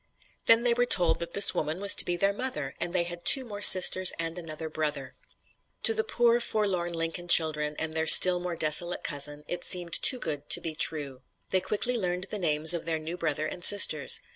[0.47, 3.23] Then they were told that this woman was to be their mother and they had
[3.23, 5.13] two more sisters and another brother!
[5.83, 10.17] To the poor forlorn Lincoln children and their still more desolate cousin, it seemed too
[10.17, 11.21] good to be true.
[11.49, 14.21] They quickly learned the names of their new brother and sisters.